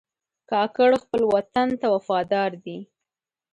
[0.49, 2.77] کاکړ خپل وطن ته وفادار دي.